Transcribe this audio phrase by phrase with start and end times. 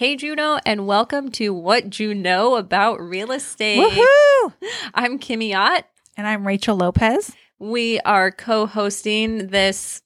[0.00, 3.78] Hey Juneau, and welcome to What You Know About Real Estate.
[3.78, 4.54] Woohoo!
[4.94, 5.84] I'm Kimmy Ott.
[6.16, 7.36] And I'm Rachel Lopez.
[7.58, 10.00] We are co hosting this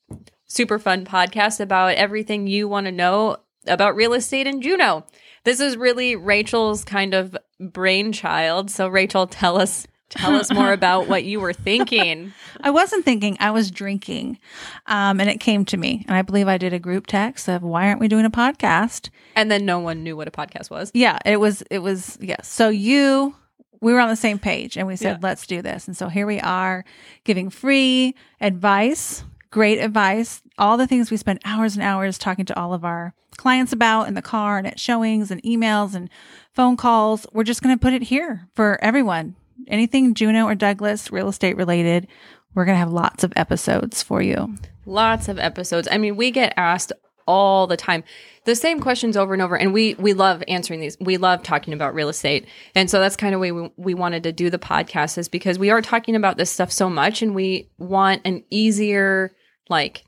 [0.47, 3.37] super fun podcast about everything you want to know
[3.69, 5.07] about real estate in Juneau.
[5.45, 8.73] This is really Rachel's kind of brainchild.
[8.73, 9.87] So, Rachel, tell us.
[10.17, 12.33] Tell us more about what you were thinking.
[12.61, 14.39] I wasn't thinking, I was drinking.
[14.87, 16.05] Um, and it came to me.
[16.07, 19.11] And I believe I did a group text of why aren't we doing a podcast?
[19.37, 20.91] And then no one knew what a podcast was.
[20.95, 22.49] Yeah, it was, it was, yes.
[22.49, 23.35] So you,
[23.81, 25.29] we were on the same page and we said, Yeah.
[25.29, 25.87] let's do this.
[25.87, 26.85] And so here we are
[27.25, 32.59] giving free advice, great advice, all the things we spend hours and hours talking to
[32.59, 36.09] all of our clients about in the car and at showings and emails and
[36.53, 37.27] phone calls.
[37.33, 39.35] We're just going to put it here for everyone.
[39.69, 42.07] Anything Juneau or Douglas real estate related,
[42.55, 44.57] we're going to have lots of episodes for you.
[44.87, 45.89] Lots of episodes.
[45.91, 46.93] I mean, we get asked
[47.27, 48.05] all the time
[48.45, 51.73] the same questions over and over and we we love answering these we love talking
[51.73, 54.59] about real estate and so that's kind of why we, we wanted to do the
[54.59, 58.45] podcast is because we are talking about this stuff so much and we want an
[58.51, 59.35] easier
[59.71, 60.05] like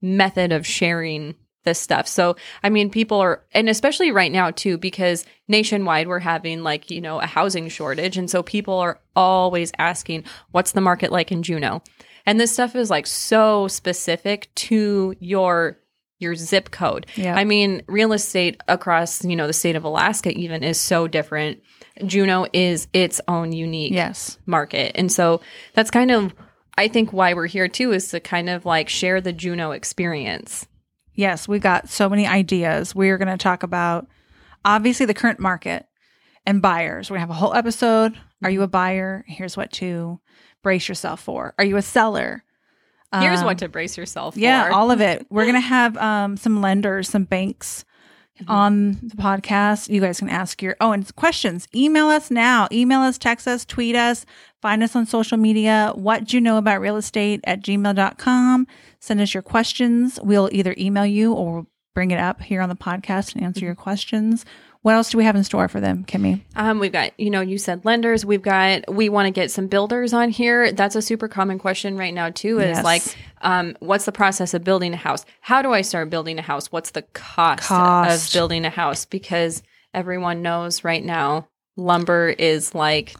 [0.00, 1.34] method of sharing
[1.64, 6.18] this stuff so i mean people are and especially right now too because nationwide we're
[6.18, 10.80] having like you know a housing shortage and so people are always asking what's the
[10.80, 11.82] market like in juneau
[12.26, 15.78] and this stuff is like so specific to your
[16.20, 17.06] your zip code.
[17.16, 17.34] Yeah.
[17.34, 21.60] I mean, real estate across, you know, the state of Alaska even is so different.
[22.06, 24.38] Juneau is its own unique Yes.
[24.46, 24.92] market.
[24.94, 25.40] And so
[25.74, 26.32] that's kind of
[26.78, 30.66] I think why we're here too is to kind of like share the Juneau experience.
[31.14, 32.94] Yes, we got so many ideas.
[32.94, 34.06] We're going to talk about
[34.64, 35.86] obviously the current market
[36.46, 37.08] and buyers.
[37.10, 38.18] We're going to have a whole episode.
[38.42, 39.24] Are you a buyer?
[39.28, 40.20] Here's what to
[40.62, 41.54] brace yourself for.
[41.58, 42.44] Are you a seller?
[43.12, 44.72] Here's Um, what to brace yourself Yeah, for.
[44.72, 45.24] all of it.
[45.30, 47.84] We're going to have um, some lenders, some banks
[48.40, 48.50] Mm-hmm.
[48.50, 49.88] on the podcast.
[49.88, 51.68] You guys can ask your oh, and questions.
[51.72, 52.66] Email us now.
[52.72, 54.26] Email us, text us, tweet us,
[54.60, 55.92] find us on social media.
[55.94, 58.66] What do you know about real estate at gmail.com.
[58.98, 60.18] Send us your questions.
[60.20, 63.66] We'll either email you or bring it up here on the podcast and answer Mm-hmm.
[63.66, 64.44] your questions.
[64.84, 66.42] What else do we have in store for them, Kimmy?
[66.56, 68.26] Um, we've got, you know, you said lenders.
[68.26, 70.72] We've got, we want to get some builders on here.
[70.72, 72.84] That's a super common question right now, too, is Yes.
[72.84, 73.02] like,
[73.40, 75.24] um, what's the process of building a house?
[75.40, 76.70] How do I start building a house?
[76.70, 78.28] What's the cost, Cost.
[78.28, 79.06] of building a house?
[79.06, 79.62] Because
[79.94, 83.14] everyone knows right now, lumber is like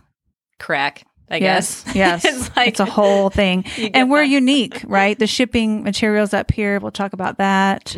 [0.58, 1.94] crack, I yes, guess.
[1.96, 3.64] yes, it's like, it's a whole thing,
[3.94, 4.28] and we're that.
[4.28, 5.18] unique, right?
[5.18, 6.78] The shipping materials up here.
[6.78, 7.96] We'll talk about that.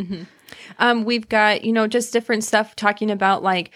[0.79, 3.71] Um, we've got, you know, just different stuff talking about like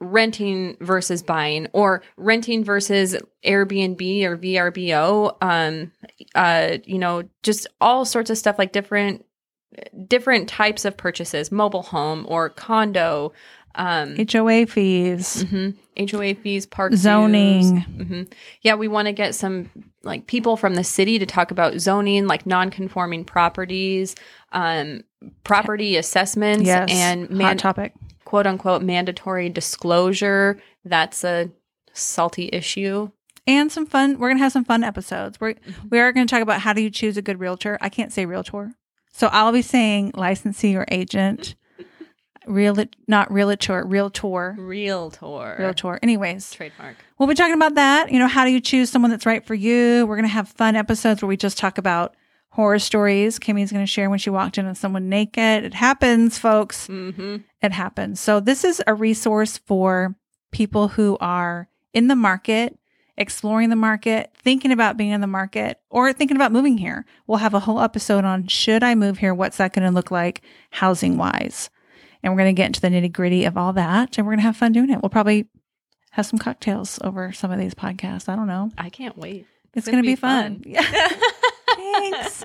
[0.00, 5.36] renting versus buying or renting versus Airbnb or VRBO.
[5.40, 5.92] Um,
[6.34, 9.24] uh, you know, just all sorts of stuff like different
[10.06, 13.32] different types of purchases, mobile home or condo,
[13.74, 15.74] um, HOA fees, mhm,
[16.10, 17.80] HOA fees, park zoning.
[17.80, 18.22] hmm
[18.62, 19.70] Yeah, we want to get some
[20.02, 24.14] like people from the city to talk about zoning, like non-conforming properties,
[24.52, 25.02] um,
[25.44, 27.92] property assessments, Yes, and hot man- topic.
[28.24, 30.58] quote unquote mandatory disclosure.
[30.84, 31.50] That's a
[31.92, 33.10] salty issue.
[33.46, 34.18] and some fun.
[34.18, 35.40] We're gonna have some fun episodes.
[35.40, 35.88] We're Mm-hmm.
[35.90, 37.76] we are gonna talk about how do you choose a good realtor.
[37.80, 38.74] I can't say realtor,
[39.12, 41.56] so I'll be saying licensee or agent.
[42.46, 42.76] Real,
[43.06, 45.56] not realtor, realtor, Realtor.
[45.58, 45.98] realtor.
[46.02, 46.96] Anyways, Trademark.
[47.18, 48.10] we'll be talking about that.
[48.10, 50.06] You know, how do you choose someone that's right for you?
[50.06, 52.14] We're gonna have fun episodes where we just talk about
[52.50, 53.38] horror stories.
[53.38, 55.64] Kimmy's gonna share when she walked in on someone naked.
[55.64, 56.88] It happens, folks.
[56.88, 57.36] Mm-hmm.
[57.62, 58.20] it happens.
[58.20, 60.14] So this is a resource for
[60.50, 62.78] people who are in the market,
[63.16, 67.04] exploring the market, thinking about being in the market, or thinking about moving here.
[67.26, 69.32] We'll have a whole episode on should I move here?
[69.34, 71.70] What's that going to look like housing wise?
[72.22, 74.38] And we're going to get into the nitty gritty of all that, and we're going
[74.40, 75.02] to have fun doing it.
[75.02, 75.46] We'll probably
[76.12, 78.28] have some cocktails over some of these podcasts.
[78.28, 78.70] I don't know.
[78.78, 79.46] I can't wait.
[79.74, 80.62] It's, gonna going to be be fun.
[80.66, 80.82] Yeah.
[81.74, 82.44] Thanks.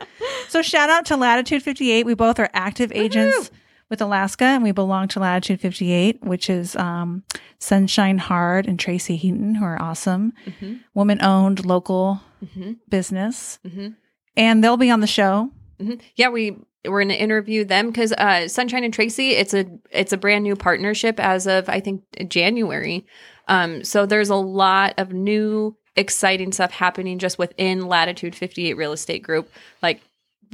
[0.49, 2.05] So shout out to Latitude 58.
[2.05, 3.51] We both are active agents
[3.89, 7.23] with Alaska and we belong to Latitude 58, which is um,
[7.59, 10.33] Sunshine Hard and Tracy Heaton, who are awesome.
[10.45, 10.75] Mm-hmm.
[10.93, 12.73] Woman owned local Mm-hmm.
[12.87, 13.57] business.
[13.65, 13.87] Mm-hmm.
[14.35, 15.49] And they'll be on the show.
[15.79, 16.55] hmm Yeah, we
[16.87, 20.43] we're going to interview them because uh, Sunshine and Tracy, it's a it's a brand
[20.43, 23.05] new partnership as of I think January.
[23.47, 28.93] Um, so there's a lot of new exciting stuff happening just within Latitude 58 Real
[28.93, 29.49] Estate Group.
[29.81, 30.01] Like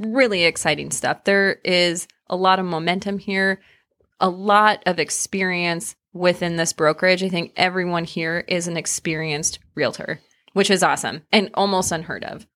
[0.00, 1.24] really exciting stuff.
[1.24, 3.60] There is a lot of momentum here,
[4.20, 7.22] a lot of experience within this brokerage.
[7.22, 10.20] I think everyone here is an experienced realtor,
[10.52, 12.46] which is awesome and almost unheard of.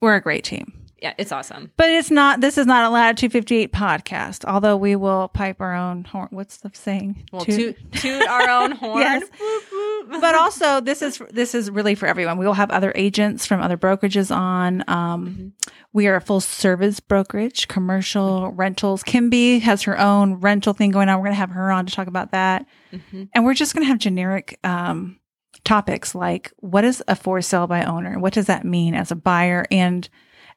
[0.00, 0.79] We're a great team.
[1.00, 1.72] Yeah, it's awesome.
[1.78, 5.74] But it's not, this is not a Latitude 58 podcast, although we will pipe our
[5.74, 6.28] own horn.
[6.30, 7.24] What's the saying?
[7.32, 9.00] Well, Toot- toot, toot our own horn.
[9.00, 9.24] Yes.
[10.20, 12.36] But also this is this is really for everyone.
[12.36, 14.82] We will have other agents from other brokerages on.
[14.88, 15.52] Um,
[15.92, 19.04] We are a full service brokerage, commercial rentals.
[19.04, 21.18] Kimmy has her own rental thing going on.
[21.18, 23.28] We're going to have her on to talk about that, Mhm.
[23.34, 25.20] and we're just going to have generic um,
[25.64, 28.18] topics like what is a for sale by owner?
[28.18, 30.08] What does that mean as a buyer and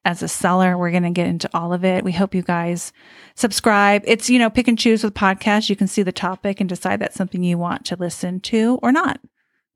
[0.05, 0.77] as a seller?
[0.77, 2.03] We're going to get into all of it.
[2.03, 2.91] We hope you guys
[3.35, 4.03] subscribe.
[4.05, 5.69] It's you know pick and choose with podcasts.
[5.69, 8.91] You can see the topic and decide that's something you want to listen to or
[8.91, 9.19] not.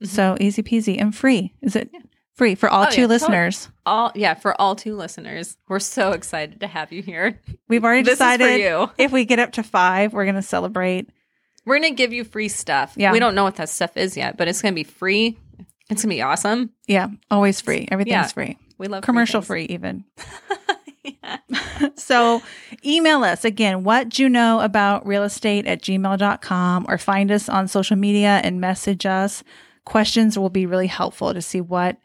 [0.03, 0.07] Mhm.
[0.07, 1.53] So easy peasy and free.
[1.61, 1.89] Is it
[2.35, 3.07] free for all Oh, two yeah, totally.
[3.07, 3.69] listeners?
[3.85, 5.57] all yeah for all two listeners.
[5.67, 7.39] We're so excited to have you here.
[7.67, 10.41] We've already This is for decided if we get up to five, we're going to
[10.41, 11.09] celebrate.
[11.65, 12.93] We're gonna give you free stuff.
[12.95, 13.11] Yeah.
[13.11, 15.37] we don't know what that stuff is yet, but it's gonna be free.
[15.89, 16.69] It's gonna be awesome.
[16.87, 17.87] Yeah, always free.
[17.91, 18.27] Everything's Yeah.
[18.27, 18.57] free.
[18.77, 19.47] We love Commercial things.
[19.47, 20.03] free, even.
[21.03, 21.37] yeah.
[21.95, 22.41] so
[22.85, 27.49] email us again, what do you know about real estate at gmail.com or find us
[27.49, 29.43] on social media and message us.
[29.85, 31.97] Questions will be really helpful to see what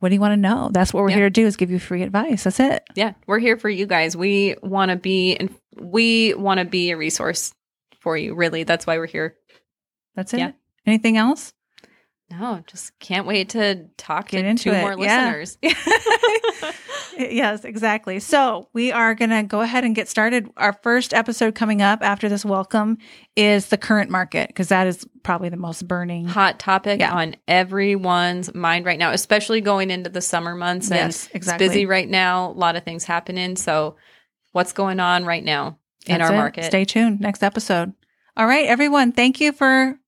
[0.00, 0.70] what do you want to know?
[0.72, 1.16] That's what we're Yeah.
[1.16, 2.44] here to do is give you free advice.
[2.44, 2.84] That's it.
[2.94, 4.16] Yeah, we're here for you guys.
[4.16, 7.52] We want to be and we want to be a resource
[7.98, 8.34] for you.
[8.36, 9.34] Really, that's why we're here.
[10.14, 10.38] That's it.
[10.38, 10.52] Yeah.
[10.86, 11.52] Anything else?
[12.30, 14.80] No, just can't wait to talk Get to into two it.
[14.82, 15.34] more Yeah.
[15.40, 15.58] listeners.
[17.18, 18.20] Yes, exactly.
[18.20, 20.48] So we are going to go ahead and get started.
[20.56, 22.98] Our first episode coming up after this welcome
[23.34, 26.26] is the current market because that is probably the most burning.
[26.28, 27.12] Hot topic Yeah.
[27.12, 30.92] on everyone's mind right now, especially going into the summer months.
[30.92, 31.66] And Yes, exactly.
[31.66, 32.50] It's busy right now.
[32.50, 33.56] A lot of things happening.
[33.56, 33.96] So,
[34.52, 35.76] what's going on right now
[36.06, 36.38] in That's our it.
[36.38, 36.64] market?
[36.66, 37.18] Stay tuned.
[37.20, 37.94] Next episode.
[38.36, 39.10] All right, everyone.
[39.10, 39.98] Thank you for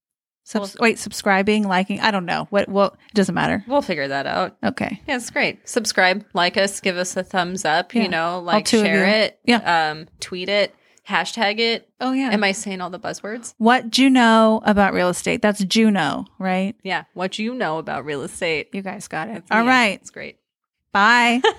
[0.44, 2.00] subs- wait subscribing, liking.
[2.00, 2.68] I don't know what.
[2.68, 3.64] Well, it doesn't matter.
[3.66, 4.56] We'll figure that out.
[4.64, 5.00] Okay.
[5.06, 5.68] Yeah, it's great.
[5.68, 7.94] Subscribe, like us, give us a thumbs up.
[7.94, 8.02] Yeah.
[8.02, 9.38] You know, like share it.
[9.44, 9.90] Yeah.
[9.90, 10.74] Um, tweet it.
[11.08, 11.88] Hashtag it.
[12.00, 12.30] Oh yeah.
[12.30, 13.54] Am I saying all the buzzwords?
[13.58, 15.42] what do you know about real estate?
[15.42, 16.76] That's Juneau, right?
[16.84, 17.04] Yeah.
[17.14, 18.68] What you know about real estate.
[18.72, 19.42] You guys got it.
[19.50, 19.68] All me.
[19.68, 20.00] right.
[20.00, 20.38] It's great.
[20.92, 21.40] Bye.